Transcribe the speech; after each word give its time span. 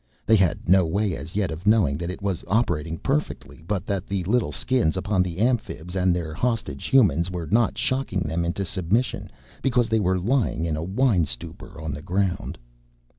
They 0.25 0.35
had 0.35 0.67
no 0.67 0.83
way 0.87 1.15
as 1.15 1.35
yet 1.35 1.51
of 1.51 1.67
knowing 1.67 1.95
that 1.99 2.09
it 2.09 2.23
was 2.23 2.43
operating 2.47 2.97
perfectly 2.97 3.63
but 3.67 3.85
that 3.85 4.07
the 4.07 4.23
little 4.23 4.51
Skins 4.51 4.97
upon 4.97 5.21
the 5.21 5.37
Amphibs 5.39 5.95
and 5.95 6.11
their 6.15 6.33
hostage 6.33 6.85
Humans 6.85 7.29
were 7.29 7.45
not 7.51 7.77
shocking 7.77 8.21
them 8.21 8.43
into 8.43 8.65
submission 8.65 9.29
because 9.61 9.89
they 9.89 9.99
were 9.99 10.17
lying 10.19 10.65
in 10.65 10.75
a 10.75 10.83
wine 10.83 11.25
stupor 11.25 11.79
on 11.79 11.93
the 11.93 12.01
ground. 12.01 12.57